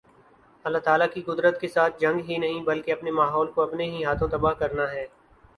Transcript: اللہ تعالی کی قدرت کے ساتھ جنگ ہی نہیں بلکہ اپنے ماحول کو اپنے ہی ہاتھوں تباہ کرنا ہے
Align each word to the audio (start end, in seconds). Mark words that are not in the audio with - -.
اللہ 0.65 0.77
تعالی 0.77 1.05
کی 1.13 1.21
قدرت 1.21 1.59
کے 1.61 1.67
ساتھ 1.67 1.99
جنگ 2.01 2.29
ہی 2.29 2.37
نہیں 2.37 2.63
بلکہ 2.63 2.91
اپنے 2.91 3.11
ماحول 3.11 3.51
کو 3.51 3.61
اپنے 3.61 3.89
ہی 3.89 4.03
ہاتھوں 4.05 4.27
تباہ 4.27 4.53
کرنا 4.53 4.91
ہے 4.91 5.05